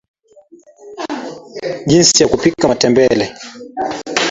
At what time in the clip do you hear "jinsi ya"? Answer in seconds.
1.87-2.27